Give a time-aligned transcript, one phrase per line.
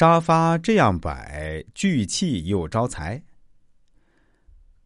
[0.00, 3.22] 沙发这样摆，聚气又招财。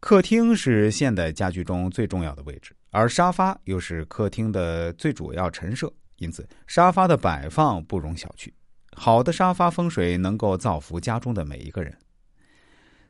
[0.01, 8.51] 客厅是现代家居中最重要的位置，而沙发又是客厅的最主要陈设，因此沙发的摆放不容小觑。
[8.91, 11.97] 好的沙发风水能够造福家中的每一个人。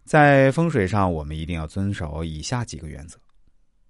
[0.03, 3.17] 在风水上，我们一定要遵守以下几个原则：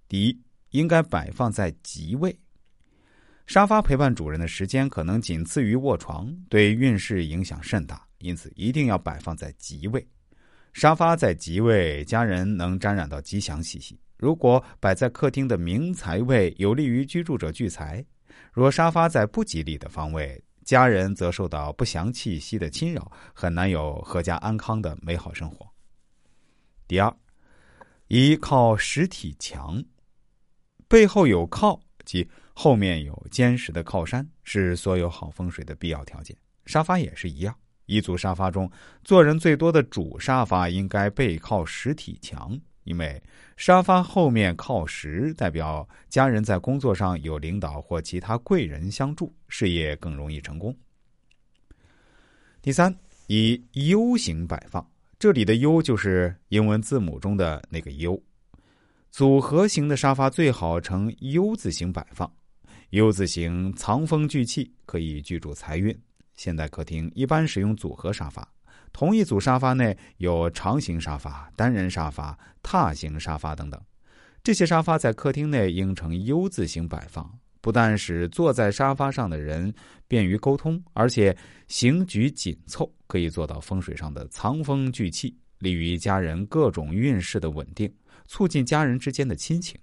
[0.07, 2.33] 第一，应该摆放在吉位。
[3.45, 10.05] 沙发陪伴主人的时间可能仅次于卧床，对运势影响甚大，因此一定要摆放在吉位。
[10.73, 18.03] 沙发在吉位，家人能沾染到吉祥气息；如果摆在客厅的明财位，有利于居住者聚财；
[18.51, 25.65] 若沙发在不吉利的方位，家人则受到不祥气息的侵扰，很难有阖家安康的美好生活。
[26.87, 27.15] 第二，
[28.07, 29.83] 依靠实体墙，
[30.87, 32.29] 背后有靠即。
[32.57, 36.33] 后面有坚实的靠山，是所有好风水的必要条件。
[36.65, 37.53] 沙发也是一样，
[37.85, 38.69] 一组沙发中
[39.03, 43.21] 坐人最多的主沙发应该背靠实体墙，因为
[43.57, 50.75] 沙发后面靠实，代表家人在工作上有领导或其他贵人相助，事业更容易成功。
[52.61, 52.95] 第三，
[53.27, 54.85] 以 U 型摆放，
[55.19, 58.21] 这里的 U 就是英文字母中的那个 U，
[59.11, 62.31] 组合型的沙发最好呈 U 字形摆放。
[62.89, 65.95] U 字形藏风聚气，可以居住财运。
[66.35, 68.47] 现代客厅一般使用组合沙发，
[68.91, 73.81] 同一组沙发内有长形沙发、单人沙发、榻型沙发等等。
[74.43, 79.73] 这些沙发在客厅内应呈 U 字形摆放，不但使坐在沙发上的人
[80.07, 81.35] 便于沟通，而且
[81.67, 87.91] 形局紧凑，可以做到风水上的藏风聚气，利于家人各种运势的稳定，
[88.27, 89.79] 促进家人之间的亲情。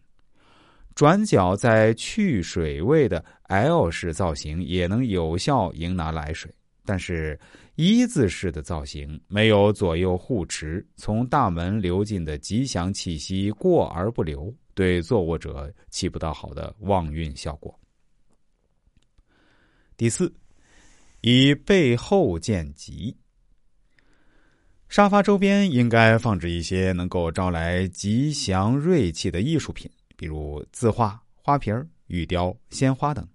[0.95, 6.55] 转角在去水位的 L 式造型也能有效迎拿来水，
[6.85, 7.39] 但是
[7.77, 17.79] 一字式的造型没有左右护持，从大门流进的吉祥气息过而不留，对坐卧者起不到好的旺运效果。
[19.97, 20.33] 第四，
[21.23, 23.17] 以背后见吉，
[24.89, 29.91] 沙发周边应该放置一些能够招来吉祥瑞气的艺术品。
[30.23, 33.27] 比如字画、花瓶、玉雕、鲜花等，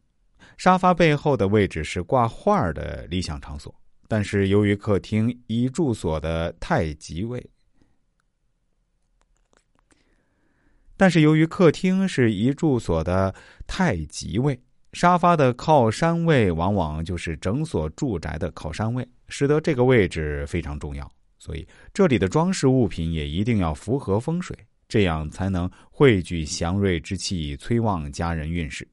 [0.56, 3.76] 沙发背后的位置是挂画的理想场所。
[4.08, 7.46] 但是由于客厅一住所的太极位，
[10.96, 13.36] 但是由于客厅是一住所的
[13.68, 14.58] 太极位，
[14.94, 21.12] 沙发的靠山位往往就是整所住宅的靠山位，使得这个位置非常重要。
[21.38, 24.58] 所以这里的装饰物品也一定要符合风水。
[24.88, 28.88] 这样才能汇聚祥瑞之气，催旺家人运势。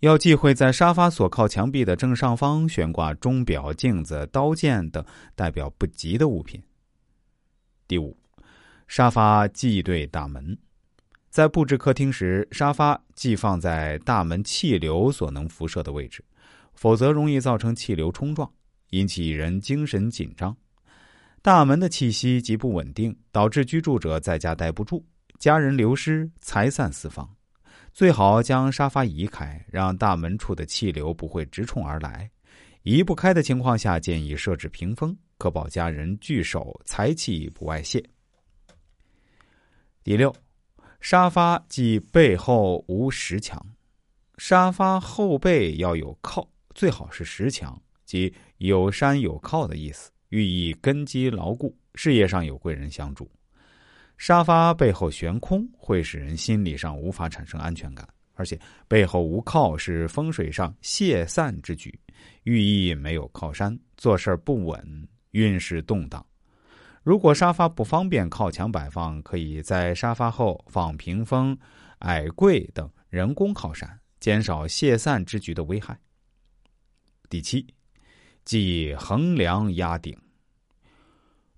[0.00, 5.02] 要忌讳在沙发所靠墙壁的正上方悬挂钟表、镜子、刀剑等
[5.34, 6.62] 代表不吉的物品。
[7.88, 8.16] 第五，
[8.86, 10.56] 沙发忌对大门。
[11.30, 16.22] 在布置客厅时，沙发忌放在大门气流所能辐射的位置，
[16.74, 18.50] 否则容易造成气流冲撞，
[18.90, 20.54] 引起人精神紧张。
[21.46, 25.00] 大门的气息极不稳定，导致居住者在家待不住，
[25.38, 27.36] 家人流失，财散四方。
[27.92, 32.28] 最好将沙发移开，让大门处的气流不会直冲而来。
[32.82, 38.04] 移不开的情况下，建议设置屏风，可保家人聚首，财气不外泄。
[40.02, 40.34] 第六，
[41.00, 43.64] 沙发即背后无石墙，
[44.36, 50.10] 沙发后背要有靠，最好是石墙，即有山有靠的意思。
[50.36, 53.26] 寓意根基牢固，事业上有贵人相助。
[54.18, 61.98] 沙发背后悬空，会使人心理上无法产生安全感，而且背后无靠是风水上泄散之举，
[62.42, 66.24] 寓意没有靠山，做事不稳，运势动荡。
[67.02, 71.56] 如果沙发不方便靠墙摆放，可以在沙发后放屏风、
[72.00, 73.88] 矮柜等人工靠山，
[74.20, 75.98] 减少泄散之局的危害。
[77.30, 77.66] 第七。
[78.44, 80.16] 即横梁压顶。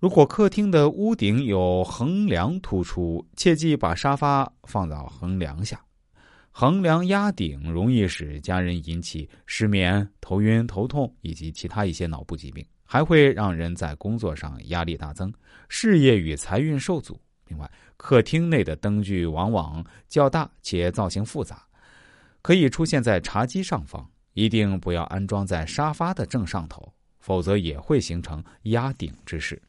[0.01, 5.85] 如果客厅的屋顶有横梁突出，切记把沙发放到横梁下。
[6.53, 15.33] 横梁压顶容易使家人引起失眠、头晕、头痛以及其他一些脑部疾病，还会让人在工作上压力大增，
[15.69, 17.21] 事业与财运受阻。
[17.49, 21.67] 另外，客厅内的灯具往往较大且造型复杂，
[22.41, 24.09] 可以出现在茶几上方。
[24.35, 29.61] 一定不要安装在沙发的正上头，否则也会形成压顶之势。